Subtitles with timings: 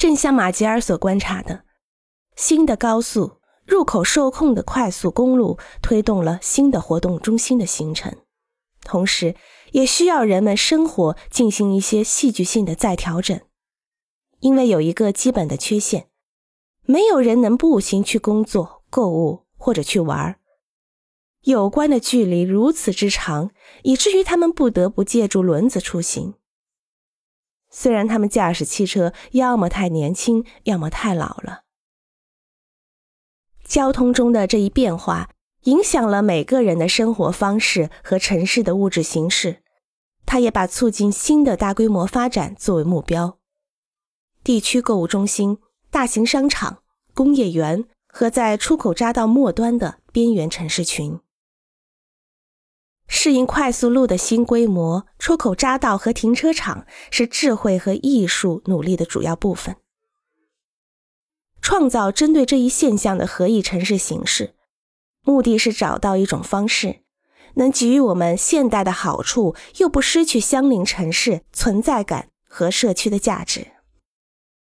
[0.00, 1.64] 正像马吉尔所观察的，
[2.34, 8.16] 新的高速入口受控的快速公路推动了新的活动中心的形成，
[8.82, 9.34] 同时
[9.72, 13.38] 也需要人们生活进行一些戏剧性的再调整。
[14.38, 16.08] 因为有一个基本的缺陷，
[16.86, 20.40] 没有人能步行去工作、购物或者去玩儿
[21.42, 23.50] 有关的距离如此之长，
[23.82, 26.36] 以至于他们不得不借助轮子出行。
[27.70, 31.62] 虽然他们驾驶汽车要么太年轻，要么太老了。
[33.64, 35.30] 交通中的这一变化
[35.62, 39.62] 影响了每个人的生活方式和城市的物质形式，
[40.26, 43.38] 它也把促进新的大规模发展作为目标。
[44.42, 45.58] 地区购物中心、
[45.90, 46.82] 大型商场、
[47.14, 51.20] 工业园和在出口匝道末端的边缘城市群。
[53.12, 59.74] 适应快速路的新规模、出口匝道和停车场是智慧和艺术努力的主要部分。
[61.60, 64.54] 创造针对这一现象的合意城市形式，
[65.24, 67.00] 目的是找到一种方式，
[67.54, 73.72] 能给予我们现代的好处，又不失去相邻城市存在感和社区的价值。